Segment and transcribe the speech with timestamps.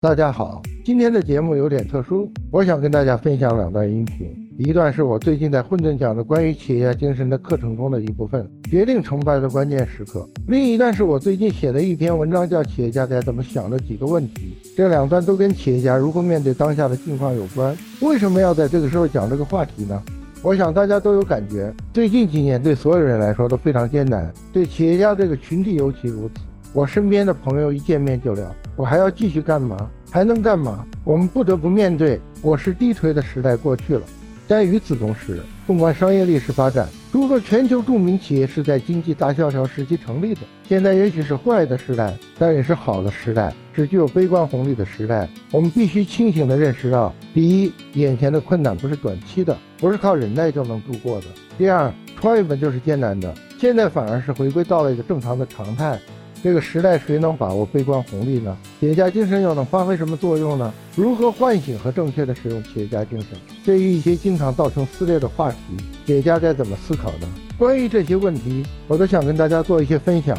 [0.00, 4.32] 大家好，今天的节目有点特殊，我想跟大家分享两段音频。
[4.56, 14.56] 一段是我最近在混沌讲的关于企业家精神的课程中的一部分，决定成败的关键时刻；另一段是我最近写的一篇文章，叫《企业家该怎么想》的几个问题。
[14.76, 17.76] 这两段都跟企业家如何面对当下的境况有关。
[18.00, 20.00] 为什么要在这个时候讲这个话题呢？
[20.44, 26.34] 我想大家都有感觉，最近几年对所有人来说都非常艰难，对企业家这个群体尤其如此。
[26.72, 28.54] 我身边的朋友一见面就聊。
[28.78, 29.90] 我还要继续干嘛？
[30.08, 30.86] 还能干嘛？
[31.02, 34.02] 我们不得不面对我是低垂的时代过去了。
[34.46, 40.42] 但与此同时，纵观商业历史发展，诸多全球著名企业是在经济大萧条时期成立的。
[40.68, 45.28] 现在也许是坏的时代，但也是好的时代，是具有悲观红利的时代。
[45.50, 51.26] 我们必须清醒地认识到：第一，眼前的困难不是短期的，不是靠忍耐就能度过的；
[51.58, 55.98] 第二，创业本就是艰难的，现在反而是回归到了一个正常的常态。
[56.40, 58.56] 这个时代谁能把握悲观红利呢？
[58.80, 60.72] 企业家精神又能发挥什么作用呢？
[60.94, 63.30] 如何唤醒和正确的使用企业家精神？
[63.64, 65.58] 对于一些经常造成撕裂的话题，
[66.06, 67.26] 企业家该怎么思考呢？
[67.58, 70.38] 关于这些问题，我都想跟大家做一些分享。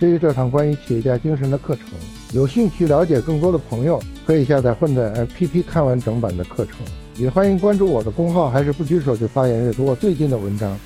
[0.00, 1.84] 至于这场关于企业家精神的课程，
[2.32, 6.74] 有兴趣了解更多的朋友，可以下载混沌 APP 看完整版的课程。
[7.16, 10.76] 也欢迎关注我的公号，还是不举手就发言阅读我最近的文章。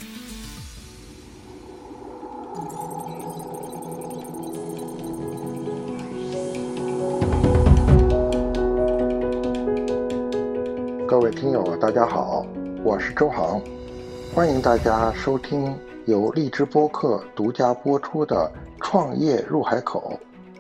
[14.71, 15.77] 大家收听
[16.07, 18.49] 由荔枝播客独家播出的
[18.81, 20.13] 《创业入海口》。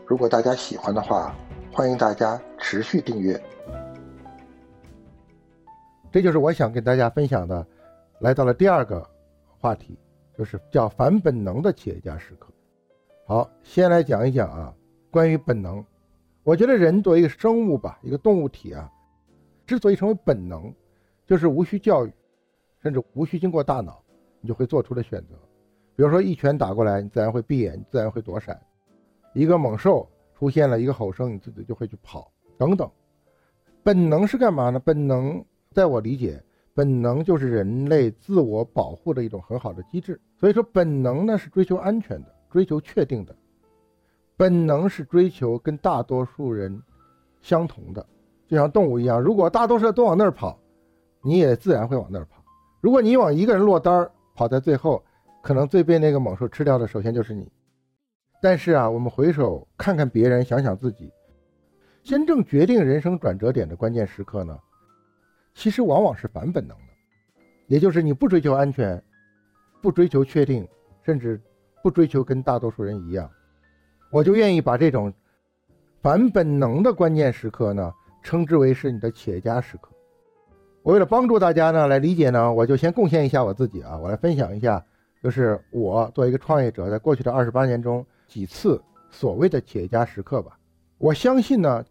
[0.04, 1.32] 如果大家喜欢的话，
[1.72, 3.40] 欢迎大家持续订阅。
[6.10, 7.64] 这就是我想跟大家分享的，
[8.18, 9.08] 来到了第二个
[9.60, 9.96] 话题，
[10.36, 12.48] 就是叫反本能的企业家时刻。
[13.28, 14.74] 好，先来讲一讲啊，
[15.12, 15.84] 关于本能。
[16.42, 18.90] 我觉得人作为一个生物吧，一个动物体啊。
[19.68, 20.74] 之所以成为本能，
[21.28, 22.12] 就是无需教育，
[22.82, 24.02] 甚至无需经过大脑，
[24.40, 25.34] 你就会做出的选择。
[25.96, 28.54] 比如说一拳打过来，你自然会闭眼，你自然会躲闪；
[29.34, 32.90] 一个猛兽出现了一个吼声，你自己就会去跑，等等。
[33.82, 34.78] 本能是干嘛呢？
[34.78, 36.42] 本能在我理解，
[36.74, 40.20] 本能就是人类自我保护的一种很好的机制。
[40.38, 43.36] 所以说，本能呢是追求安全的，追求确定的。
[44.36, 46.82] 本能是追求跟大多数人
[47.42, 48.04] 相同的。
[48.48, 50.58] 就像动物一样，如果大多数都往那儿跑，
[51.22, 52.39] 你也自然会往那儿跑。
[52.80, 55.04] 如果你往一个人落单儿，跑在最后，
[55.42, 57.50] 可能最被那个猛兽吃掉的，首先就是你。
[58.40, 61.12] 但是啊，我们回首看看别人，想想自己，
[62.02, 64.58] 真正决定人生转折点的关键时刻呢，
[65.54, 66.84] 其实往往是反本能的，
[67.66, 69.02] 也就是你不追求安全，
[69.82, 70.66] 不追求确定，
[71.02, 71.38] 甚至
[71.82, 73.30] 不追求跟大多数人一样，
[74.10, 75.12] 我就愿意把这种
[76.00, 77.92] 反本能的关键时刻呢。
[78.22, 79.90] 称之为是你的企业家时刻。
[80.82, 84.82] 我为了帮助大家呢来理解呢，我就先贡献一下我自己啊，我来分享一下，
[85.22, 88.80] 就是我作为一个创业者，在过去的二十八年中几次
[89.10, 90.58] 所谓的企业家时刻吧。
[90.96, 91.84] 我相信呢，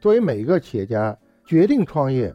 [0.00, 2.32] 作为每一个企业家决定创业、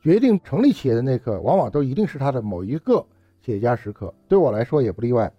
[0.00, 3.04] 决定成立企业的那刻，往往都一定是他的某一个
[3.42, 4.14] 企业家时刻。
[4.28, 5.32] 对我来说也不例外。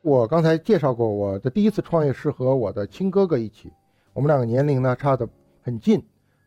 [0.00, 3.70] 我刚才介绍过，我的第一次创业是和我的亲哥哥一起，
[4.14, 5.28] 我们两个年龄呢差的
[5.62, 6.02] 很近。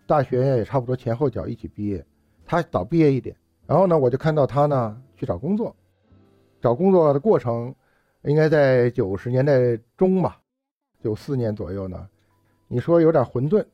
[0.08, 2.04] 大学也差不多前后脚一起毕业，
[2.46, 5.76] 他早毕业一点，然后呢，我就看到他呢去找工作，
[6.62, 7.74] 找工作的过程
[8.24, 10.40] 应该在九十年代中吧，
[11.02, 12.08] 九四年左右呢。
[12.68, 13.66] 你说有点混沌，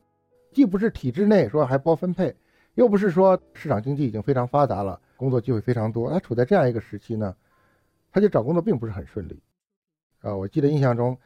[0.52, 2.34] 既不是体制内说还包分配，
[2.74, 6.10] 又不是说市场经济已经非常发达了，工作机会非常多。
[6.10, 7.34] 他处在这样一个时期呢，
[8.12, 9.42] 他就找工作并不是很顺利。
[10.20, 11.16] 啊，我记得印象中，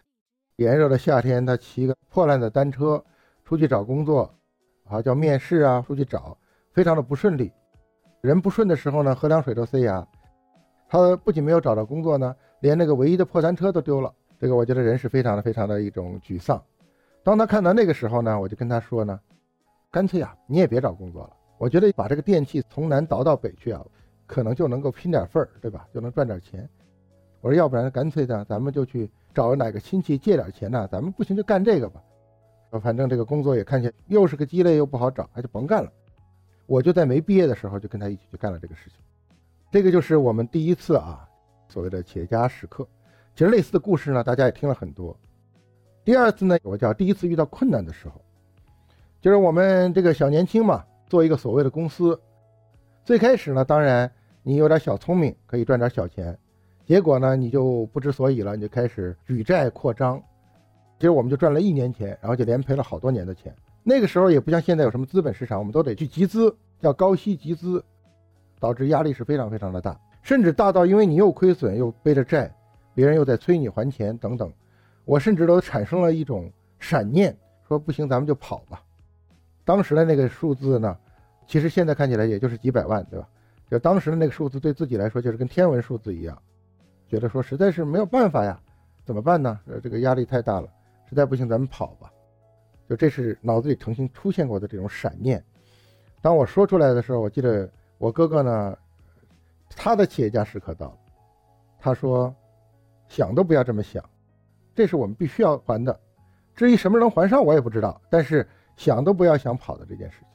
[0.56, 3.04] 炎热的夏天，他骑个破烂的单车
[3.44, 4.34] 出去找工作。
[4.84, 6.37] 啊，叫面试啊，出去找，
[6.74, 7.52] 非常的不顺利。
[8.20, 10.06] 人不顺的时候呢，喝凉水都塞牙。
[10.88, 14.12] 他不仅没有找到工作呢，连那个唯一的破单车都丢了。
[14.40, 16.60] 这个我觉得人是非常的、非常的一种沮丧。
[17.22, 19.18] 当他看到那个时候呢，我就跟他说呢，
[19.90, 21.30] 干脆啊，你也别找工作了。
[21.59, 23.80] 我觉得把这个电器从南倒到北去啊，
[24.27, 25.86] 可能就能够拼点份儿，对吧？
[25.94, 26.68] 就能赚点钱。
[27.41, 30.88] 我说，要不然干脆呢，咱们就去找哪个亲戚借点钱呢？
[30.91, 32.03] 咱们不行就干这个吧。
[32.82, 35.91] 反正这个工作也看起来又是个鸡肋，又不好找，那就甭干了。
[36.66, 38.99] 我就在没毕业的时候就跟他一起去干了这个事情。
[39.71, 41.28] 这个就是我们第一次啊，
[41.69, 42.87] 所谓的企业家时刻。
[43.34, 45.16] 其实类似的故事呢，大家也听了很多。
[46.05, 48.21] 第二次呢，我叫第一次遇到困难的时候，
[49.21, 52.21] 就是我们这个小年轻嘛，做一个所谓的公司。
[53.05, 54.11] 最开始呢，当然
[54.43, 56.39] 你有点小聪明，可以赚点小钱。
[56.87, 60.22] 结果呢，你就不知所以了，你就开始举债扩张。
[60.99, 63.53] 其实我们就赚了一年钱，然后就连赔了好多年的钱，
[63.86, 67.84] 那个时候也不像现在有什么资本市场，我们都得去集资，叫高息集资，
[68.59, 72.51] 导致压力是非常非常的大，甚至大到因为你又亏损又背着债，
[72.95, 74.51] 别人又在催你还钱等等，
[75.04, 77.36] 我甚至都产生了一种闪念，
[77.69, 78.83] 说不行，咱们就跑吧。
[79.66, 80.97] 当时的那个数字呢，
[81.47, 83.28] 其实现在看起来也就是几百万，对吧？
[83.71, 86.39] 就当时的那个数字对自己来说就是跟天文数字一样，
[87.07, 88.59] 觉得说实在是没有办法呀，
[89.04, 89.60] 怎么办呢？
[89.66, 90.69] 呃，这个压力太大了，
[91.07, 92.10] 实在不行咱们跑吧。
[92.89, 95.42] 就这是脑子里曾经出现过的这种闪念。
[96.21, 98.78] 当我说出来的时候，我记得我哥哥呢，
[99.77, 100.98] 他的企业家时刻到了，
[101.78, 102.34] 他说
[103.09, 104.03] ：“想都不要这么想，
[104.75, 105.98] 这是我们必须要还的。
[106.54, 108.01] 至于什么能还上，我也不知道。
[108.09, 108.47] 但是
[108.77, 110.28] 想都不要想跑的这件事情。”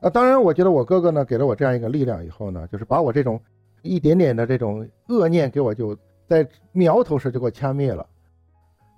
[0.00, 3.40] 那当然，我觉得我哥哥呢给了我这样一个力量以后呢，就是把我这种
[3.82, 5.96] 一点点的这种恶念给我就
[6.26, 8.06] 在苗头时就给我掐灭了。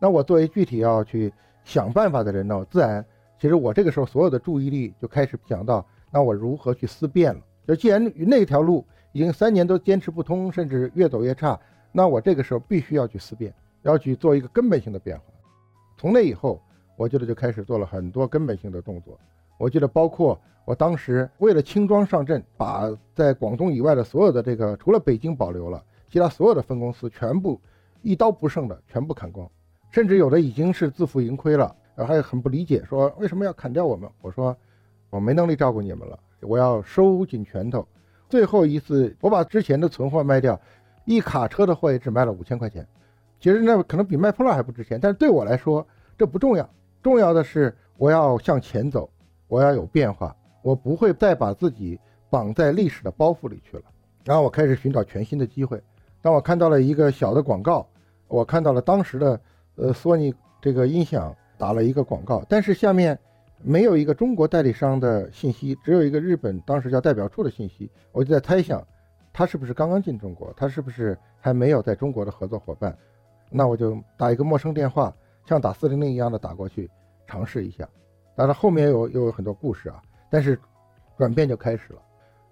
[0.00, 1.32] 那我作为具体要去
[1.64, 3.05] 想办法的人呢，自然
[3.40, 7.40] 其实我这个时候所有的注意力就开始想到，那我如何去思辨了。
[7.66, 11.58] 就既然那条路已经三年都坚持不通，甚至越走越差，
[11.90, 13.52] 那我这个时候必须要去思辨，
[13.82, 15.25] 要去做一个根本性的变化。
[15.96, 16.62] 从那以后，
[16.96, 19.19] 我觉得就开始做了很多根本性的动作。
[19.58, 20.40] 我记得包括。
[20.67, 27.60] 我当时为了轻装上阵，把在广东以外的所有的这个，除了北京保留了，其他所有的分公司全部
[28.00, 29.46] 一刀不剩的全部砍光，
[29.94, 34.11] 甚至有的已经是自负盈亏了，还很不理解，说为什么要砍掉我们？
[34.23, 34.56] 我说
[35.08, 37.87] 我没能力照顾你们了，我要收紧拳头。
[38.29, 40.61] 最后一次，我把之前的存货卖掉，
[41.05, 42.85] 一卡车的货也只卖了五千块钱，
[43.38, 45.87] 其实那可能比卖破烂还不值钱，但是对我来说
[46.19, 46.69] 这不重要，
[47.00, 49.08] 重要的是我要向前走，
[49.46, 50.35] 我要有变化。
[50.61, 52.00] 我不会再把自己
[52.31, 53.85] 绑在历史的包袱里去了，
[54.25, 55.81] 然后我开始寻找全新的机会。
[56.20, 57.87] 当我看到了一个小的广告，
[58.26, 59.41] 我看到了当时的
[59.76, 63.19] 呃索尼这个音响打了一个广告，但是下面
[63.62, 67.91] 没有一个中国代理商的信息，只有一个日本当时叫代表处的信息。
[68.12, 68.87] 我就在猜想，
[69.32, 70.53] 他是不是刚刚进中国？
[70.56, 72.97] 他是不是还没有在中国的合作伙伴？
[73.50, 75.15] 那我就打一个陌生电话，
[75.47, 76.91] 像打四零零一样的打过去
[77.27, 77.88] 尝试一下。
[78.37, 80.03] 当然后面有有很多故事啊。
[80.31, 80.59] 但是，
[81.17, 82.03] 转变就开始了。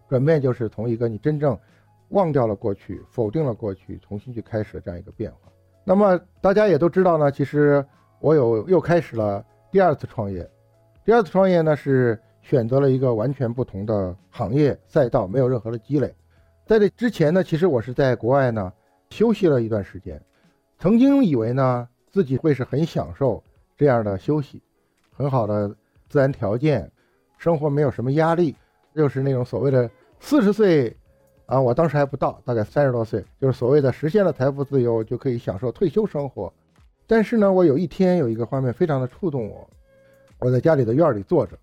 [0.08, 1.58] 转变就是从一个你真正
[2.10, 5.51] 忘掉了过去、否定了过去，重新去开始的这样一个变化。
[5.84, 7.84] 那么大家也都知道呢，其实
[8.20, 10.48] 我有又开始了第二次创业。
[11.04, 16.14] 第二次创业呢是选择了一个完全不同的行业赛道，没有任何的积累。
[16.64, 18.72] 在这之前呢，其实我是在国外呢
[19.10, 20.22] 休息了一段时间，
[20.78, 23.42] 曾经以为呢自己会是很享受
[23.76, 24.62] 这样的休息，
[25.12, 25.74] 很好的
[26.08, 26.90] 自然条件。
[27.38, 28.54] 生活没有什么压力，
[28.94, 29.90] 就是那种所谓的
[30.20, 30.96] 四十岁，
[31.52, 36.50] 啊，我当时还不到，大概三十多岁，就是所谓的实现了财富自由，就可以享受退休生活。
[37.06, 39.68] 但是呢，我有一天有一个画面非常的触动我，
[40.38, 41.58] 我在家里的院里坐着，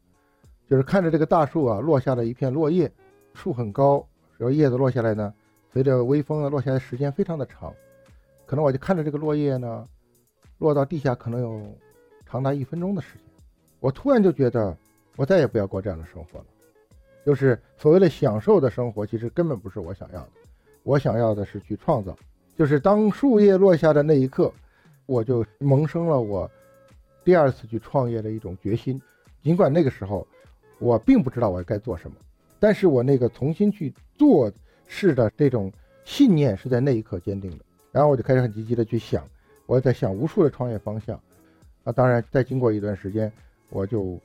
[0.70, 2.92] 就是看着这个大树啊落下了一片落叶，
[3.34, 4.06] 树很高，
[4.38, 5.34] 然后叶子落下来呢，
[5.74, 7.74] 随着微风呢落下来时间非常的长，
[8.46, 9.84] 可能我就看着这个落叶呢，
[10.60, 11.64] 落到地下可能有
[12.28, 13.24] 长达一分钟的时间，
[13.80, 14.78] 我突然就觉得。
[15.16, 16.46] 我再也不要过这样的生活了，
[17.30, 20.30] 就是所谓的享受的生活，其实根本不是我想要的。
[20.82, 22.18] 我想要的是去创造。
[22.58, 24.52] 就是当树叶落下的那一刻，
[25.06, 26.50] 我就萌生了我
[27.24, 29.00] 第二次去创业的一种决心。
[29.44, 30.26] 尽管那个时候
[30.80, 32.18] 我并不知道我该做什么，
[32.60, 34.52] 但是我那个重新去做
[34.88, 35.72] 事的这种
[36.06, 37.64] 信念是在那一刻坚定的。
[37.92, 39.24] 然后我就开始很积极的去想，
[39.68, 41.16] 我在想无数的创业方向。
[41.84, 43.32] 啊，当然，再经过一段时间，
[43.70, 44.20] 我就。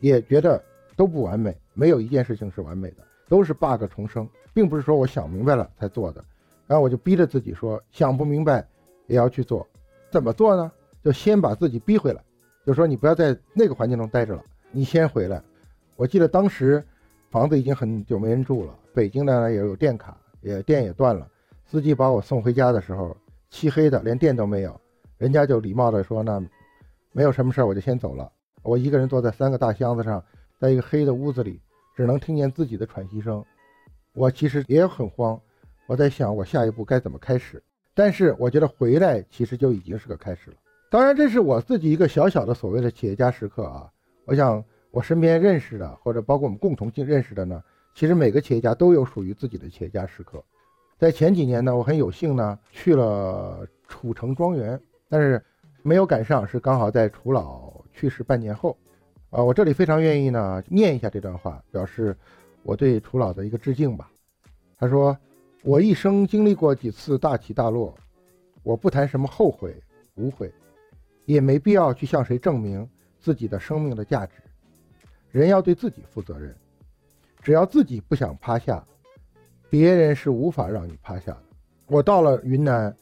[0.00, 0.62] 也觉得
[0.94, 6.24] 都不完美，没有一件事情是完美的，都是 bug 重生，并不是说我想明白了才做的。
[6.66, 8.66] 然后我就逼着自己说，想不明白
[9.06, 9.64] 也要去做。
[10.10, 10.72] 怎么做呢？
[11.04, 12.20] 就先把自己逼回来，
[12.66, 14.42] 就说你不要在那个环境中待着了，
[14.72, 15.40] 你先回来。
[15.94, 16.84] 我记得当时
[17.30, 21.28] 房子已经很久没人住了，北京呢也有电卡，也电也断了。
[21.64, 23.16] 司机把我送回家的时候，
[23.50, 24.78] 漆黑的，连电都没有，
[25.16, 26.42] 人家就礼貌的说那
[27.12, 28.28] 没有什么事儿，我就先走了。
[28.62, 30.22] 我一个人坐在三个大箱子上，
[30.58, 31.60] 在一个黑的屋子里，
[31.98, 33.44] 只能听见自己的喘息声。
[34.14, 35.36] 我其实也很慌，
[35.88, 37.60] 我在想我下一步该怎么开始。
[37.92, 40.56] 但是我觉得回来其实就已经是个开始了。
[40.90, 43.90] 当然，这是我自己一个小小的所谓的企业家时刻啊。
[44.26, 47.60] 我想我身边认识的，或者包括我们共同性认识的呢，
[47.96, 50.40] 其实每个企业家都有属于自己的企业家时刻。
[51.00, 55.44] 在前几年呢，我很有幸呢去了楚城庄园，但是
[55.82, 57.72] 没有赶上，是刚好在楚老。
[57.92, 58.78] 去世半年后，
[59.30, 62.16] 啊，我这里非常愿意呢念一下这段话，表示
[62.62, 64.10] 我对楚老的一个致敬吧。
[64.78, 65.16] 他说
[65.62, 67.94] ：“我一生经历过几次大起大落，
[68.62, 69.76] 我不谈什么后悔
[70.14, 70.50] 无悔，
[71.26, 72.88] 也没必要去向谁证明
[73.20, 74.34] 自己的生命的价值。
[75.30, 76.54] 人要对自己负责任，
[77.42, 78.82] 只要自己不想趴下，
[79.68, 81.42] 别人是无法让你趴下的。
[81.86, 82.96] 我到了云南，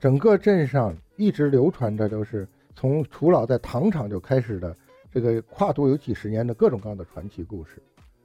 [0.00, 4.74] 整个镇上一直流传着都是从楚老在糖厂就开始的
[5.16, 7.82] 这个跨度有几十年的各种各样的传奇故事，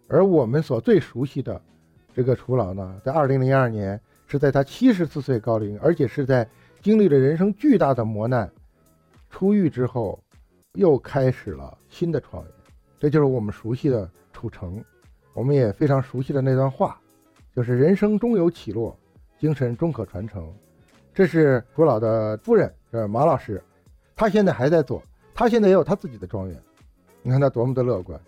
[0.09, 1.61] 而我们所最熟悉的
[2.13, 6.45] 这个楚老呢，在二零零二年是在他七十四岁高龄，而且是在
[6.81, 8.51] 经历了人生巨大的磨难，
[9.29, 10.21] 出狱之后，
[10.73, 12.51] 又开始了新的创业。
[12.99, 14.83] 这就是我们熟悉的楚成，
[15.33, 16.99] 我们也非常熟悉的那段话，
[17.55, 18.93] 就是人生终有起落，
[19.39, 20.53] 精神终可传承。
[21.13, 23.63] 这是楚老的夫人，是马老师，
[24.13, 25.01] 他现在还在做，
[25.33, 26.61] 他现在也有他自己的庄园。
[27.21, 28.19] 你看他多么的乐观。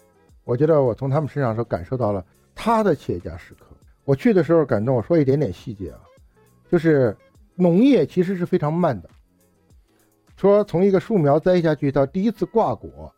[0.43, 3.65] 我觉得我从他们身上都感受到了他的企业家时刻。
[4.05, 5.99] 我去的时候感动，我说一点点细节啊，
[6.69, 7.15] 就是
[7.55, 9.09] 农业其实是非常慢的，
[10.35, 13.13] 说从一个树苗栽下去到第一次挂果，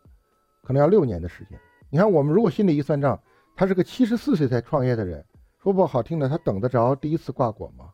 [0.63, 1.59] 可能要六年的时间。
[1.89, 3.19] 你看我们如果心里一算账，
[3.55, 5.25] 他是个七十四岁才创业的人，
[5.63, 7.89] 说不好听的，他等得着第一次挂果吗？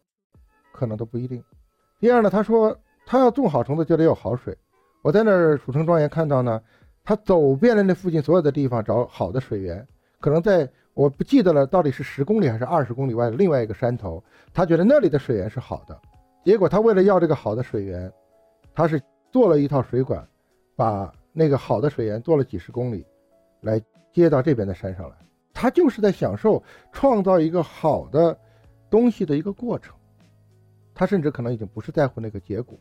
[0.74, 1.42] 可能都不一定。
[2.00, 4.58] 第二呢，他说他要种好橙子就得有好水。
[5.02, 6.62] 我在那儿蜀城庄园看到呢，
[7.04, 9.88] 他走遍了那附近所有的地方找好的水源，
[10.20, 16.00] 可能在我不记得了到底是十公里还是二十公里外的另外一个山头，他觉得那里的水源是好的。
[16.44, 18.12] 结果他为了要这个好的水源，
[18.74, 20.28] 他是做了一套水管，
[20.76, 23.06] 把那个好的水源做了几十公里，
[23.62, 23.82] 来
[24.12, 25.16] 接到这边的山上来。
[25.54, 28.38] 他就是在享受创造一个好的
[28.90, 29.96] 东西的一个过程。
[30.94, 32.78] 他甚至可能已经不是在乎那个结果，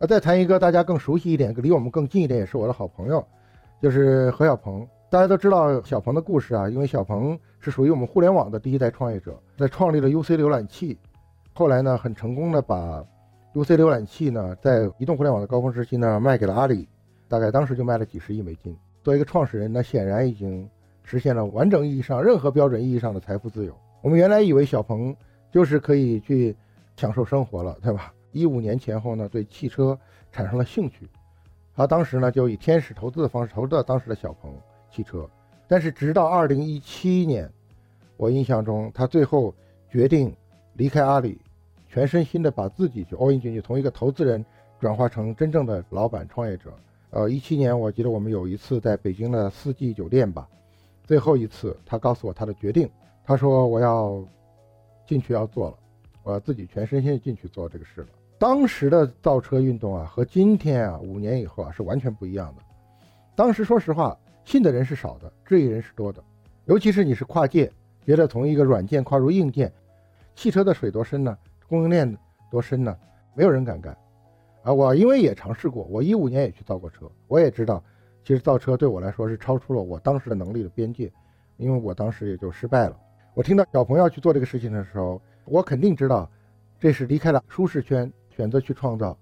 [0.00, 3.26] 啊，再谈一个大家更熟悉一点、离我们更近一点，也是我的好朋友，
[3.80, 4.86] 就是何小鹏。
[5.10, 10.98] 大家都知道小鹏的故事啊，因为小鹏是属于我们互联网的第一代创业者，在创立了 UC 浏览器，
[11.54, 13.04] 后来呢，很成功的把
[13.54, 16.88] UC 浏览器呢，在移动互联网的高峰时期呢，卖给了阿里，
[17.28, 18.76] 大概当时就卖了几十亿美金。
[19.02, 20.68] 作为一个创始人，那显然已经
[21.02, 23.74] 实现了完整意义上、任何标准意义上的财富自由。
[24.02, 25.14] 我们原来以为小鹏
[25.50, 26.56] 就是可以去。
[26.96, 28.12] 享受生活了，对吧？
[28.32, 29.96] 一五年前后呢，对汽车
[30.32, 31.08] 产生了兴趣，
[31.78, 34.52] 他当时呢就以天使投资的方式投资了当时的小鹏
[34.90, 35.24] 汽车。
[35.68, 37.48] 但是直到二零一七年，
[38.16, 39.54] 我印象中他最后
[39.88, 40.34] 决定
[40.72, 41.40] 离开阿里，
[41.88, 44.44] 全身心的把自己去 all in 进去，从一个投资人
[44.80, 46.74] 转化成真正的老板创业者。
[47.10, 50.48] 呃，一七年我记得我们有一次在北京的四季酒店吧，
[51.04, 52.90] 最后一次他告诉我他的决定，
[53.24, 54.20] 他说我要
[55.06, 55.76] 进去要做了。
[56.24, 58.08] 我要自己全身心进去做这个事了。
[58.38, 62.62] 当时的造车运动啊，和今天啊，五年以后啊，是完全不一样的。
[63.34, 66.22] 当时说实话，信的人是少的，质疑人是多的。
[66.66, 67.70] 尤其是你是跨界，
[68.06, 69.72] 觉得从一个软件跨入硬件，
[70.36, 71.36] 汽车的水多深呢？
[71.68, 72.16] 供应链
[72.48, 72.96] 多深呢？
[73.34, 73.96] 没有人敢干。
[74.62, 77.82] 啊，我因为也尝试过，我一五年也去造过车，我也知道，
[78.22, 81.10] 其实造车对我来说是超出了我当时的能力的边界，
[81.56, 82.96] 因为我当时也就失败了。
[83.34, 85.20] 我听到小鹏要去做这个事情的时候。
[85.50, 86.30] 我肯定知道，
[86.78, 89.18] 这是离开了舒适圈，选择去创造，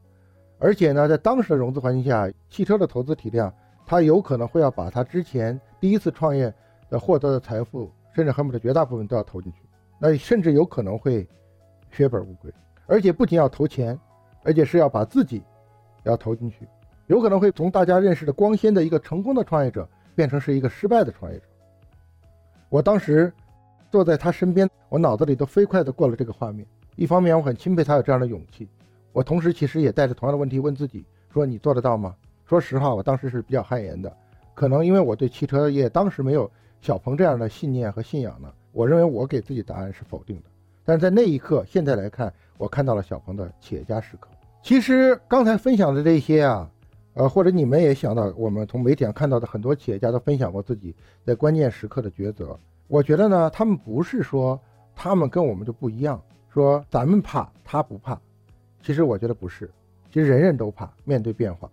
[0.59, 3.51] 而且呢，在当时的融资环境下，汽车的投资体量，
[3.87, 6.53] 他有可能会要把他之前第一次创业
[6.91, 9.63] 的获得的财富，甚至恨不得绝大部分都要投进去，
[9.99, 11.27] 那甚至有可能会
[11.91, 12.53] 血本无归，
[12.87, 13.99] 而且不仅要投钱，
[14.43, 15.43] 而且是要把自己
[16.03, 16.69] 要投进去，
[17.07, 21.45] 有可能会从大家认识的光鲜的一个成功的创业者，变成是一个失败的创业者。
[22.69, 23.33] 我当时。
[23.89, 26.67] 坐在他身边，我脑子里都飞快地过了这个画面。
[26.97, 28.67] 一方面，我很钦佩他有这样的勇气；
[29.17, 32.15] 我同时其实也带着同样的问题问自己：说你做得到吗？
[32.45, 34.15] 说实话，我当时是比较汗颜的。
[34.55, 36.51] 可能因为我对汽车业当时没有
[36.83, 40.51] 小鹏这样的信念和信仰呢，我认为我给自己答案是否定的。
[40.85, 44.29] 但是在那一刻，现在来看，我看到了小鹏的企业家时刻。
[44.63, 46.71] 其实刚才分享的这些啊，
[47.15, 50.95] 呃，或者你们也想到，我们从媒体上看到的很多企业家都分享过自己
[51.25, 52.55] 在关键时刻的抉择。
[52.87, 54.61] 我觉得呢，他们不是说
[54.95, 56.21] 他们跟我们就不一样，
[56.53, 58.21] 说咱们怕他不怕，
[58.87, 59.69] 其实我觉得不是，
[60.13, 61.69] 其实人人都怕面对变化。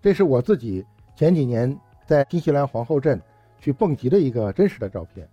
[0.00, 0.86] 这是我自己
[1.16, 1.76] 前几年
[2.06, 3.20] 在新西兰皇后镇
[3.58, 5.28] 去蹦极的一个真实的照片，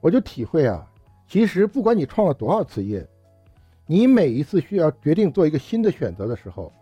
[0.00, 0.84] 我就体会啊，
[1.28, 3.06] 其实不管你创了多少次业，
[3.86, 6.72] 你每一次需要决定做一个新的选择的时候，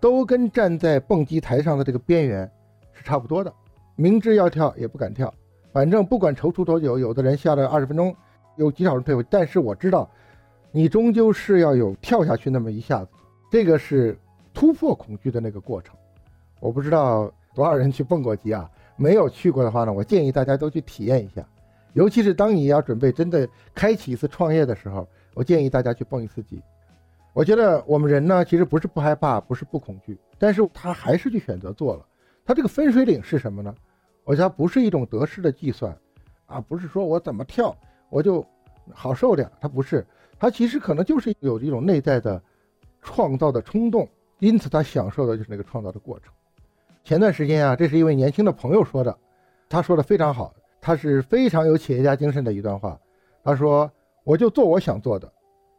[0.00, 2.50] 都跟站在蹦极台上的这个边缘
[2.94, 3.52] 是差不多的，
[3.96, 5.30] 明知要跳也不敢跳。
[5.74, 8.16] 反正不管踌躇多久，有的人下了二十分钟，
[8.56, 9.22] 有极少人退回。
[9.28, 10.10] 但是我知道，
[10.72, 13.10] 你终究是要有跳下去那么一下子，
[13.50, 14.16] 这个是
[14.54, 15.94] 突破恐惧的那个过程。
[16.60, 18.70] 我不知道多少人去蹦过极啊？
[18.96, 21.44] 没有去过的话呢，我建议大家都去体验一下。
[21.94, 26.62] 尤其是当你要准备真的开启一次创业的时候，我建议大家去蹦一次极。
[27.32, 32.06] 我觉得我们人呢，其实不是不害怕，不是不恐惧，但是他还是去选择做了。
[32.44, 33.74] 他这个分水岭是什么呢？
[34.22, 35.96] 我觉得不是一种得失的计算，
[36.46, 37.74] 啊，不是说我怎么跳
[38.08, 38.44] 我就
[38.94, 40.06] 好受点，他不是，
[40.38, 42.42] 他其实可能就是有一种内在的
[43.02, 46.32] 创造的冲动，因此他享受的就是那个创造的过程。
[47.04, 49.16] 前段时间啊，这是一位年轻的朋友说的，
[49.68, 52.98] 他说的非常好，他是非常有企业家精神的一段话。
[53.42, 53.90] 他说
[54.22, 55.32] ：“我就做我想做的，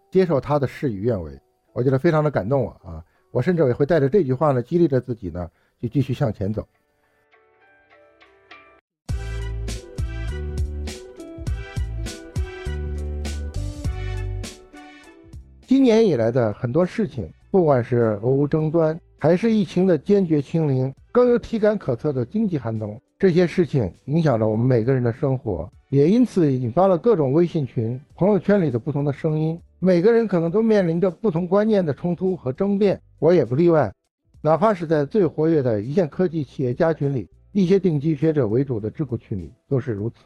[0.10, 1.40] 接受他的事与愿违。”
[1.74, 3.06] 我觉得非常的感动我啊！
[3.32, 5.50] 我甚至也会带着这句话呢，激励着自己呢，
[5.80, 6.68] 就继续向前走。
[15.82, 29.60] 今年以来的很多事情，不管是俄乌争端，还是疫情的坚决清零，更有体感可测的经济寒冬，这些事情影响着我们每个人的生活，也因此引发了各种微信群、朋友圈里的不同的声音。
[29.80, 33.92] 每个人可能都面临着不同观念的冲突和争辩，我也不例外。
[34.40, 40.18] 哪怕是在最活跃的一线科技企业家群里，一些顶级学者为主的智库群里都是如此。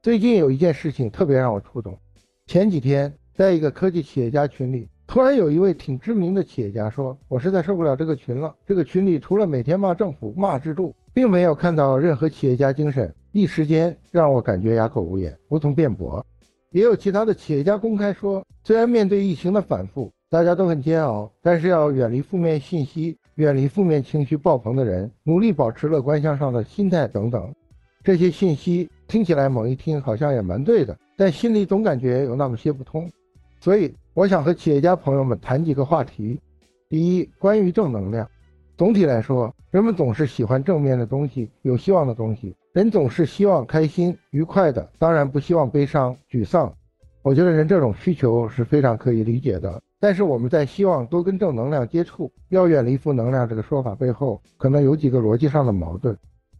[0.00, 1.98] 最近有一件事情特别让我触动。
[2.46, 8.56] 前几天，在一个科技企业家群里，突然有一位挺知名的企业家说：“我实在受不了这个群了。
[8.66, 16.24] 这个群里除了每天骂政府、骂制度，并没有看到任何企业家精神。”一时间让我感觉哑口无言，无从辩驳。
[16.70, 27.54] 也有其他的企业家公开说，虽然面对疫情的反复，大家都很煎熬，但是要远离负面信息，远离负面情绪爆棚的人，努力保持乐观向上的心态等等。
[28.02, 33.06] 这些信息听起来猛一听好像也蛮对的，但心里总感觉有那么些不通。
[33.60, 36.38] 所以我想和企业家朋友们谈几个话题。
[36.90, 38.28] 第一，关于正能量。
[38.76, 42.54] 总体来说，人们总是喜欢正面的东西，有希望的东西。
[42.74, 46.70] 人总是希望开心、愉快的，当然不希望悲伤、沮丧。
[47.22, 49.80] 我觉得人这种需求是非常可以理解的。
[49.98, 56.14] 但是我们在希望多跟正能量接触，要远离负能量这个说法背后，可能有几个逻辑上的矛盾。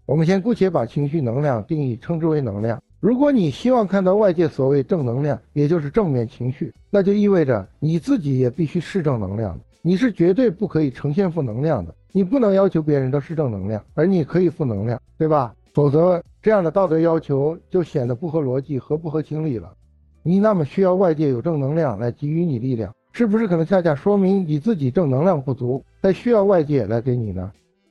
[0.06, 2.82] 我们先姑且把情绪能量定义称之为能量。
[3.02, 9.58] 如果你希望看到外界所谓正能量，也就是正面情绪，那就意味着你自己也必须是正能量。
[9.82, 11.92] 你是绝对不可以呈现负能量的。
[12.12, 15.52] 你不能要求别人都是正能量，而你可以负能量，对吧？
[15.74, 19.72] 否则，这样的道德要求就显得不合逻辑和不合情理了。
[20.22, 27.50] 你那么需要外界有正能量来给予你力量，是不是可能恰恰说明你自己正能量不足，才需要外界来给你呢？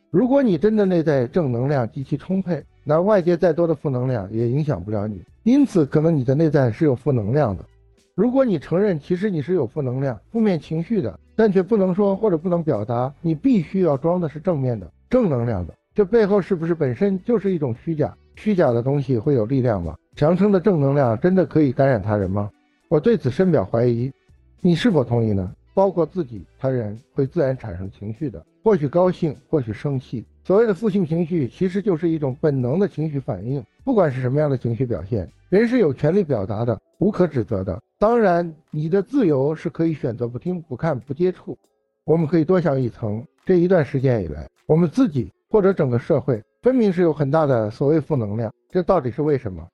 [0.09, 5.21] 如果你真的内在正能量极其充沛，那外界再多的负能量也影响不了你。
[5.43, 7.65] 因此，可能你的内在是有负能量的。
[8.15, 15.73] 如果你承认其实你是有负能量、负面情绪的，但却不能说或者不能表达，你必须要装的是正面的、正能量的。
[15.95, 18.15] 这背后是不是本身就是一种虚假？
[18.35, 19.95] 虚假的东西会有力量吗？
[20.15, 22.49] 强撑的正能量真的可以感染他人吗？
[22.89, 24.11] 我对此深表怀疑。
[24.59, 25.51] 你是否同意呢？
[25.73, 30.25] 包括自己、他人会自然产生情绪的，或许高兴，或许生气。
[30.43, 33.63] 所谓的负性情绪，其实就是一种本能的情绪反应。
[33.83, 37.81] 不管是什么样的情绪表现，人是有权利表达的，无可指责的。
[37.99, 41.57] 当然，你的自由是可以选择不听、不看、不接触。
[42.05, 45.31] 我们可以多想一层，这一段时间以来，我们自己。
[45.51, 49.67] 或者整个社会分明是有很大的所谓负能量，这到底是为什么？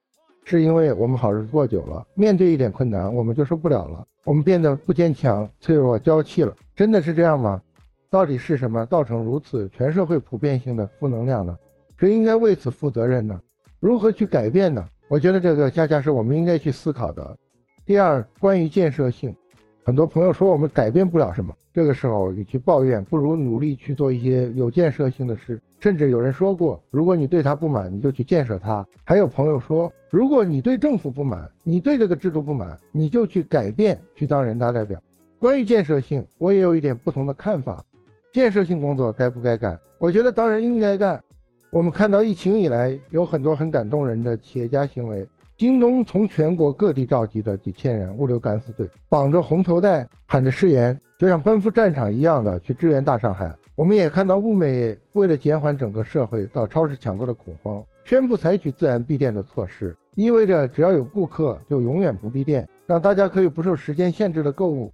[0.50, 7.62] 是因为我们好日子过久了，面对一点困难我们就受不了了，我们变得不坚强、脆弱、娇气了，真的是这样吗？
[8.10, 11.54] 到底是什么造成如此全社会普遍性的负能量呢？
[11.98, 13.38] 谁应该为此负责任呢？
[13.82, 14.88] 如何去改变呢？
[15.10, 17.38] 我觉得这个恰恰是我们应该去思考的。
[17.86, 19.36] 第二，关于建设性。
[19.84, 25.62] 很多朋友说我们改变不了什么，这个时候与其抱怨，不如努力去做一些有建设性的事。
[25.80, 28.84] 甚至有人说过，如果你对他不满，你就去建设他。
[29.04, 35.00] 还有朋友说，如果你对政府不满，你对这个制度不满，你就去改变，去当人大代表。
[35.38, 37.86] 关于建设性，我也有一点不同的看法。
[38.34, 39.80] 建设性工作该不该干？
[40.00, 41.24] 我觉得当然应该干。
[41.70, 45.28] 我们看到疫情以来有很多很感动人的企业家行为。
[45.56, 53.54] 京东从全国各地召集的几千人物流敢死队，绑着红头带，喊着誓言，就像奔赴战场一样的去支援大上海。
[53.76, 64.92] 我们也看到物美为了减缓整个社会到超市抢购的恐慌，宣布采取自然闭店的措施，意味着只要有顾客就永远不闭店，让大家可以不受时间限制的购物。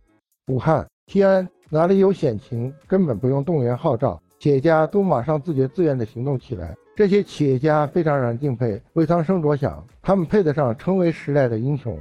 [0.48, 6.76] 武汉、西安哪里有险情，根本不用动员号召，企业家都马上自觉自愿的行动起来。
[6.96, 11.98] 这些企业家非常让人敬佩，为苍生着想，他们配得上成为时代的英雄。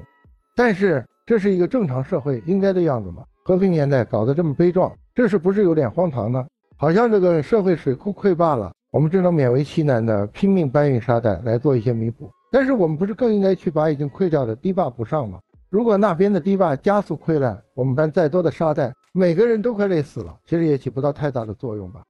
[0.57, 3.23] 但是，这是一个正常社会应该的样子吗？
[3.45, 6.47] 和平年代搞得这么悲壮，这是不是有点荒唐呢？
[6.77, 12.31] 好像这个社会水库溃坝了，我们只能勉为其难的拼命搬运沙袋来做一些弥补。
[12.53, 15.41] 但是，我们不是更应该去把已经溃掉的堤坝补上吗？
[15.71, 22.03] 如果那边的堤坝加速溃烂，我们搬再多的沙袋，每个人都快累死了，其实也起不到太大的作用吧。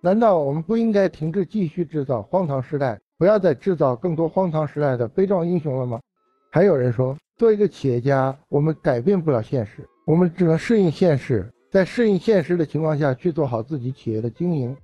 [0.00, 6.00] 难道我们不应该停止继续制造荒唐时代不要再制造更多荒唐时代的悲壮英雄了吗？
[6.50, 14.76] 还有人说，做一个企业家，我们改变不了现实，我们只能适应现实，在适应现实的情况下去做好自己企业的经营。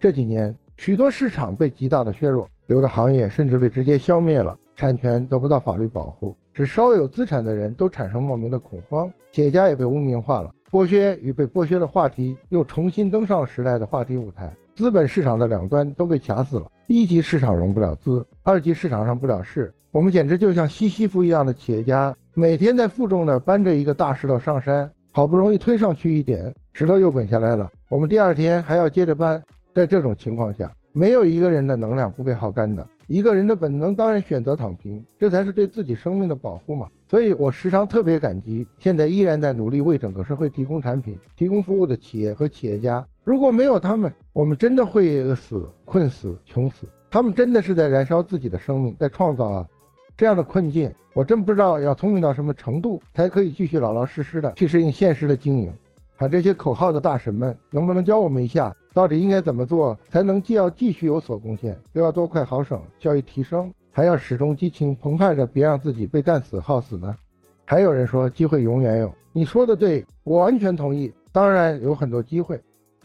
[0.00, 10.52] 这几年，许多市场被极大的削弱，有的行业甚至被直接消灭了，产权得不到法律保护，使稍有资产的人都产生莫名的恐慌，企业家也被污名化了。
[10.68, 16.68] 剥削与被剥削的话题又重新登上了时代的话题舞台，资本市场的两端都被卡死了。
[16.88, 29.40] 一级市场融不了资，二级市场上不了市，我们简直就像西西弗一样的企业家，每天在负重的搬着一个大石头上山，好不容易推上去一点，石头又滚下来了，我们第二天还要接着搬。
[29.72, 32.84] 在这种情况下，没有一个人的能量不被耗干的。
[33.06, 36.88] 一个人的本能当然选择躺平，这才是对自己生命的保护嘛。
[37.08, 43.06] 所以我时常特别感激现在依然在努力为整个社会提供产品、提供服务的企业和企业家。
[43.22, 46.88] 如果没有他们，我们真的会死、困死、穷死。
[47.12, 49.68] 他们真的是在燃烧自己的生命，在创造啊
[50.16, 50.90] 这样的困境。
[51.12, 55.70] 我真不知道要聪明到什么程度，才可以继续老老实实的去适应现实的经营。
[56.16, 67.14] 喊这些口号的大神们，能不能教我们一下，到底应该怎么做，才能既要继续有所贡献，又要多快好省，效益提升，还要始终激情澎湃着，别让自己被干死耗死呢？
[67.66, 71.12] 还有人说机会永远有，你说的对，我完全同意。
[71.30, 72.58] 当然有很多机会，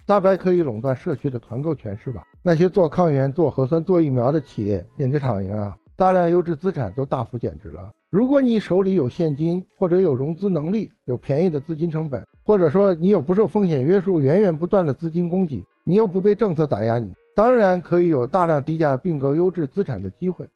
[0.05, 2.23] 大白可以垄断社区的团购权是吧？
[2.47, 5.75] 那些做抗原、做核酸、做疫苗的企业简直躺赢啊！
[5.97, 7.91] 大量优质资产都大幅减值了。
[8.09, 12.25] 如果你手里有现金，或者有融资能力，有便宜的资金成本。
[12.45, 20.47] 或者说你有不受风险约束、源源不断的资金供给，你又不被政策打压，你当然可以有大量低价并购优质资产的机会。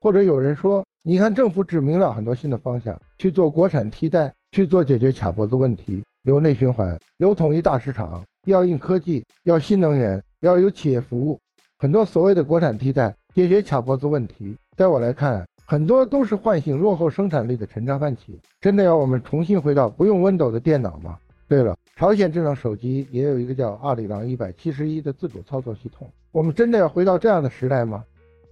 [0.00, 11.38] 或者有人说，你看政府指明了很多新的方向，去做国产替代，去做解决卡脖子问题，有内循环，有统一大市场，要硬科技，要新能源，要有企业服务，
[11.78, 18.40] 很多所谓的国产替代解决卡脖子问题，在我来看，很多都是唤醒落后生产力的陈渣饭企。
[18.60, 21.18] 真的要我们重新回到不用 Windows 的电脑吗？
[21.46, 26.10] 对了，朝鲜智能手机也有一个叫阿里郎一百七十一的自主操作系统。
[26.32, 28.02] 我们真的要回到这样的时代吗？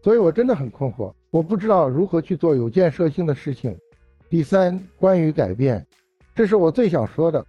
[0.02, 3.74] 所以我真的很困惑，我不知道如何去做有建设性的事情。
[4.28, 5.86] 第三，关于改变，
[6.34, 7.44] 这是我最想说的。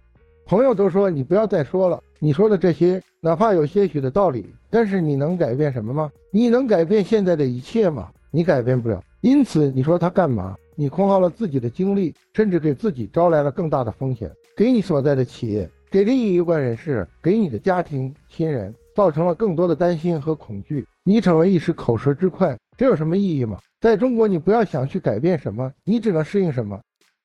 [0.46, 6.12] 朋友都说你不要再说了，你说的这些哪怕有些许的道理，但是你能改变什么吗？
[6.30, 8.10] 你能改变现在的一切吗？
[8.30, 9.02] 你改变不了。
[9.22, 10.54] 因此你说他干嘛？
[10.74, 14.30] 你空耗了自己的精力，甚至给自己招来了更大的风险。
[14.54, 20.86] 给你所在的企业，给利益有关人士，给你的家庭亲人，造成了更多的担心和恐惧。
[21.02, 23.58] 你成为一时口舌之快，这有什么意义吗？
[23.80, 26.78] 在中国，你不要想去改变什么，你只能适应什么。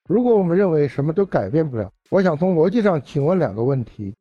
[0.08, 4.14] 如果我们认为什么都改变不了，我想从逻辑上请问两个问题：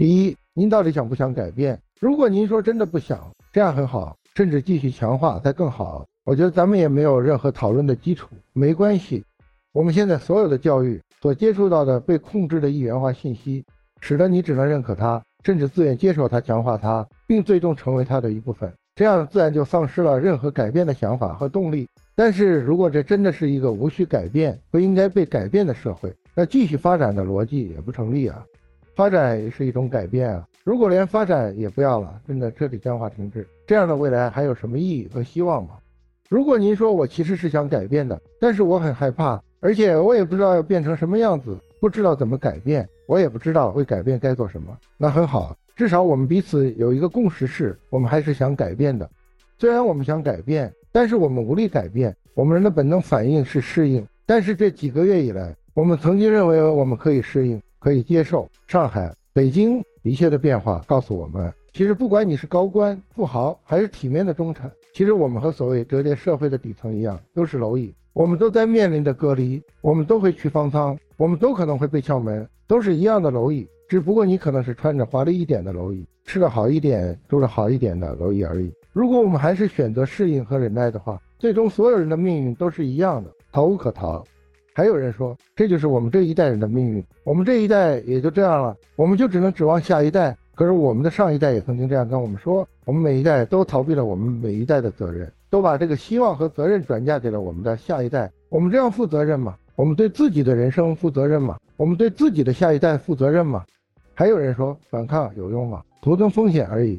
[0.00, 1.78] 第一，您到底想不想改变？
[2.00, 6.06] 如果您说真的不想，这样很好，甚至继续强化才更好。
[6.24, 9.22] 我觉得咱们也没有任何讨论的基础，没关系。
[9.74, 10.98] 我们现在所有的教育。
[11.20, 13.62] 所接触到的被控制的一元化信息，
[14.00, 18.72] 使得你只能认可它，甚至自愿接受它、强化它，并最终成为它的一部分。
[18.94, 21.86] 这样自然就丧失了任何改变的想法和动力。
[22.14, 28.42] 但是如果这真的是一个无需改变、不应该被改变的社会，那继续发展的逻辑也不成立啊！
[29.00, 30.46] 发展也是一种改变啊！
[30.62, 35.70] 如果连发展也不要了，真的彻底僵化停滞，这样的未来还有什么意义和希望吗？
[36.28, 39.42] 如果您说我其实是想改变的，但是我很害怕。
[39.60, 44.76] 而且我也不知道要变成什么样子，不知道怎么改变，我也不知道为改变该做什么。
[44.98, 49.08] 那很好，至少我们彼此有一个共识，是我们还是想改变的。
[49.58, 52.14] 虽然我们想改变，但是我们无力改变。
[52.34, 58.48] 我们人的本能反应是适应，但是这几个月以来，我们曾经认为我们可以适应，可以接受。
[58.68, 67.92] 上海、北京一切的变化告诉我们，其实不管你是高官、富豪，还是体面的中产，其实我们和所谓折叠社会的底层一样，都是蝼蚁。
[68.12, 78.72] 我们都在面临着隔离，我们都会去方舱，我们都可能会被撬门，都是一样的蝼蚁，只不过你可能是穿着华丽一点的蝼蚁，吃的好一点，住的好一点的蝼蚁而已。
[78.92, 84.24] 如果我们还是选择适应和忍耐的话，最终所有人的命运都是一样的，逃无可逃。
[84.80, 90.34] 还有人说，这就是我们这一代人的命运，我们这一代也就这样了，我们就只能指望下一代。
[90.54, 95.30] 可是我们的上一代也曾经这样跟我们说，我们每一代都逃避了我们每一代的责任。
[95.50, 99.54] 都把这个希望和责任转嫁给了我们的下一代，我们这样负责任吗？
[99.76, 101.58] 我们对自己的人生负责任吗？
[101.76, 103.62] 我们对自己的下一代负责任吗？
[104.14, 105.82] 还有人说反抗有用吗？
[106.00, 106.98] 徒增风险而已。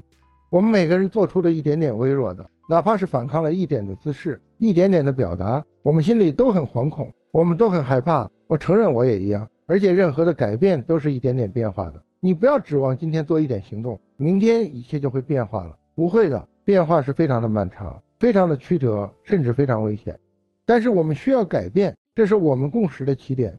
[0.51, 8.29] 我们每个人做出的一点点微弱的，哪怕是反抗了一点的姿势，一点点的表达，我们心里都很惶恐，我们都很害怕。
[8.47, 12.03] 我承认我也一样，而且任何的改变都是一点点变化的。
[12.19, 18.01] 你不要指望今天做一点行动，明天一切就会变化了，不会的，变化是非常的漫长。
[18.19, 20.19] 非常的曲折，甚至非常危险。
[20.63, 23.57] 但是我们需要改变，这是我们共识的起点。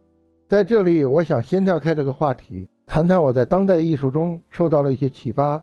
[0.48, 5.60] 在这里，我想先跳开这个话题，谈谈我在当代艺术中受到了一些启发。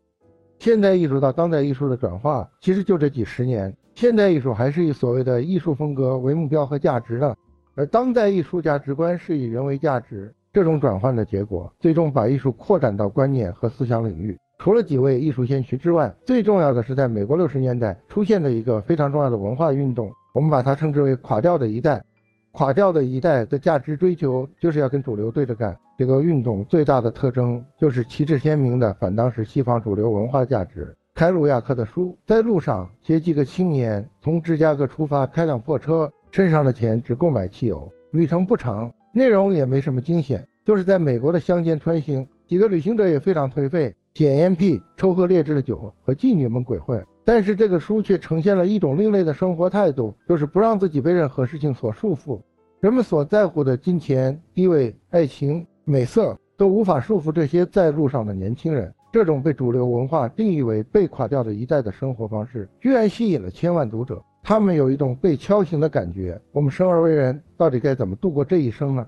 [0.58, 3.74] 现代艺术到当代艺术的转化，其实就这几十年。
[3.94, 7.34] 现代艺术还是以所谓的艺术风格为目标和价值的，
[7.80, 10.30] 而当代艺术价值观是以人为价值。
[10.52, 14.38] 这种转换的结果，最终把艺术扩展到观念和思想领域。
[14.58, 22.04] 除了几位艺术先驱之外，最重要的是在美国六十年代出现的一个非常重要的文化运动，我们把它称之为“垮掉的一代”。
[22.52, 25.74] 垮掉的一代的价值追求就是要跟主流对着干。
[25.96, 30.94] 这个运动最大的特征就是旗帜鲜明的反当时西方主流文化价值。
[31.14, 37.90] 凯鲁亚克的书，在路上接几个青年从芝加哥出发，开辆破车，身上的钱只够买汽油。
[38.12, 42.26] 旅程不长，内容也没什么惊险，就是在美国的乡间穿行。
[42.46, 47.04] 几个旅行者也非常颓废，捡烟屁，抽喝劣质的酒，和妓女们鬼混。
[47.24, 52.40] 但是这个书却呈现了一种另类的生活态度，就是不让自己被任何事情所束缚。
[52.80, 55.66] 人们所在乎的金钱、地位、爱情。
[55.84, 58.92] 美色都无法束缚这些在路上的年轻人。
[59.10, 64.22] 这种被主流文化定义为被垮掉的一代的生活方式，居然吸引了千万读者。
[64.50, 66.36] 他们有一种被敲醒的感觉。
[66.50, 69.06] 我们生而为人，到底该怎么度过这一生呢？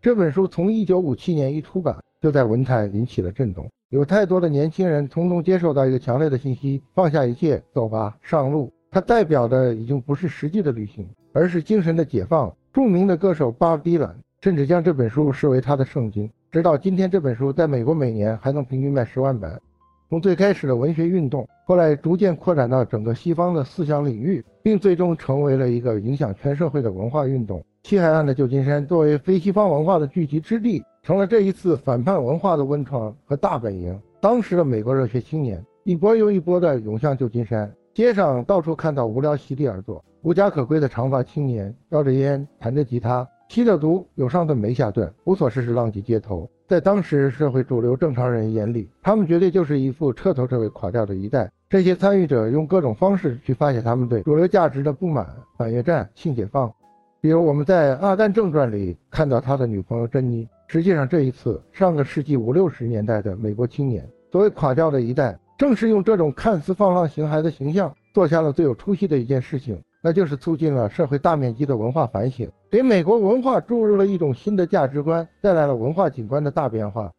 [0.00, 3.68] 这本书从1957年一出版，就在文坛引起了震动。
[3.88, 8.72] 有太多的年轻人从中接受到一个强烈的信息：放下一切，走吧，上路。
[8.88, 12.54] 它代表的已经不是实际的旅行，而是精神的解放。
[12.72, 14.08] 著名的歌手巴迪伦。
[14.42, 19.60] 甚至将这本书视为他的圣经，直到今天，这本书在美国每年还能平均卖十万本。
[20.08, 27.62] 从最开始的文学运动，后来逐渐扩展到整个西方的思想领域，并最终成为了一个影响全社会的文化运动。
[27.82, 34.00] 西海岸的旧金山作为非西方文化的聚集之地，成了这一次反叛文化的温床和大本营。
[34.22, 43.28] 当时的美国热血青年一波又一波的涌向旧金山，街上到处看到无聊席地而坐、无家可归的长发青年，叼着烟，弹着吉他。
[43.50, 46.48] 吸着毒，有上顿没下顿，无所事事，浪迹街头。
[46.66, 51.50] 在当时社会主流正常人眼里，他们绝对就是一副彻头彻尾垮掉的一代。
[51.74, 55.26] 这些参与者用各种方式去发泄他们对主流价值的不满，
[55.58, 56.72] 反越战、性解放。
[57.20, 60.48] 比如我们在《阿甘正传》里看到他的女朋友珍妮。
[60.68, 69.76] 实际上，这一次上个世纪五六十年代的美国青年，所谓垮掉的一代，正是用这种看似放浪形骸的形象，做下了最有出息的一件事情。
[70.00, 77.10] 那就是促进了社会大面积的文化反省，给美国文化注入了一种新的价值观，带来了文化景观的大变化。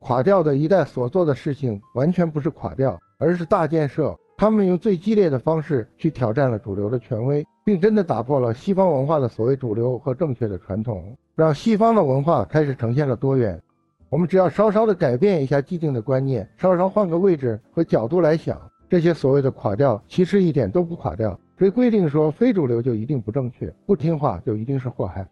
[0.00, 4.16] 垮掉的一代所做的事情完全不是垮掉，而是大建设。
[4.36, 13.62] 他们用最激烈的方式去挑战了主流的权威，并真的打破了西方文化的所谓主流和正确的传统，让西方的文化开始呈现了多元。
[14.10, 21.38] 我们只要稍稍的改变一下既定的观念，稍稍换个位置和角度来想，这些所谓的垮掉，其实一点都不垮掉。
[21.56, 25.24] 谁规定说非主流就一定不正确，不听话就一定是祸害？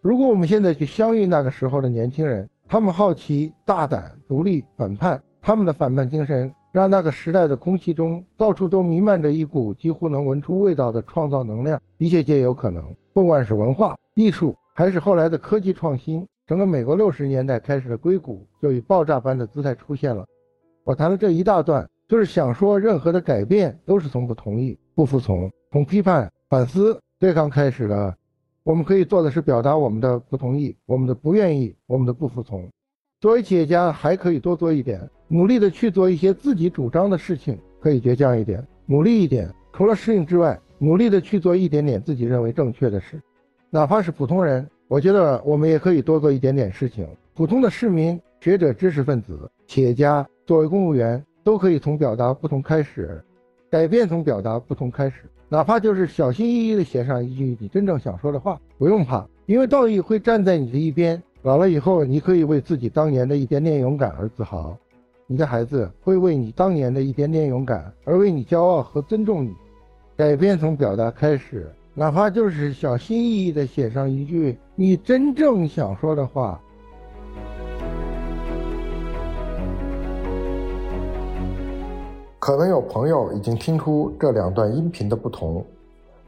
[0.00, 12.84] 如果我们现在去相遇那个时候的年轻人，他们好奇、大胆、独立、反叛，他们的反叛精神让那个时代的空气中到处都弥漫着一股几乎能闻出味道的创造能量，一切皆有可能。
[13.14, 20.26] 不管是文化艺术，还是后来的科技创新，整个美国六十年代开始的硅谷就以爆炸般的姿态出现了。
[20.84, 25.50] 我谈了这一大段，就是想说，任何的改变都是从不同意、不服从。
[25.72, 28.14] 从批判、反思、对抗开始的，
[28.64, 32.68] 我们可以做的是表达我们的不同意、我们的不愿意、我们的不服从。
[33.18, 39.52] 作为企业家，还可以多做一点，努力的去做一些自己主张的事情，可以倔强一点，努力一点。
[39.72, 43.20] 除了适应之外，努力的去做一点点自己认为正确的事，
[43.70, 47.06] 哪怕是普通人，我觉得我们也可以多做一点点事情。
[47.34, 53.22] 普通的市民、学者、知识分子、企业家，作为公务员，都可以从表达不同开始，
[53.68, 55.24] 改变从表达不同开始。
[55.48, 61.22] 哪怕就是小心翼翼地写上一句你真正想说的话，不用怕，因为道义会站在你的一边。
[61.42, 64.76] 老了以后，你可以为自己当年的一点点勇敢而自豪，
[65.28, 69.52] 你的孩子会为你当年的一点点勇敢而为你骄傲和尊重你。
[70.16, 76.60] 改变从表达开始，哪怕就是小心翼翼地写上一句你真正想说的话。
[82.38, 85.66] 可能有朋友已经听出这两段音频的不同，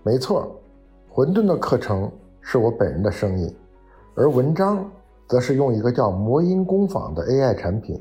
[0.02, 0.60] 没错，
[1.08, 3.54] 混沌的课程是我本人的声音，
[4.16, 4.84] 而文章
[5.28, 7.96] 则是用一个叫魔音工坊的 AI 产品，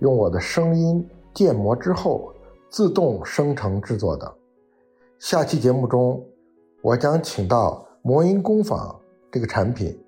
[0.00, 2.32] 用我的声音建模之后
[2.68, 4.32] 自动生成制作的。
[5.18, 6.22] 下期节目中，
[6.82, 8.94] 我将请到魔音工坊
[9.30, 9.98] 这个产品，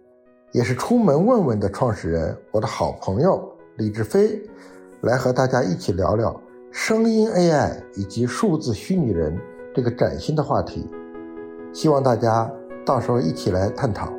[0.53, 4.41] 也是出门问问的创始人，我的好朋友李志飞，
[5.01, 6.39] 来和大家一起聊聊。
[6.71, 9.35] 声音 AI 以及数字虚拟人
[9.75, 10.87] 这个崭新的话题。
[11.73, 12.51] 希望大家
[12.85, 14.18] 到时候一起来探讨。